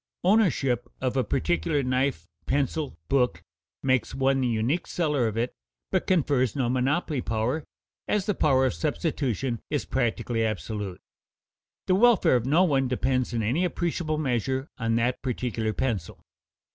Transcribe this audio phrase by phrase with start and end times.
[0.23, 3.43] Ownership of a particular knife, pencil, book,
[3.83, 5.53] makes one the unique seller of it,
[5.91, 7.63] but confers no monopoly power,
[8.07, 11.01] as the power of substitution is practically absolute;
[11.85, 16.19] the welfare of no one depends in any appreciable measure on that particular pencil.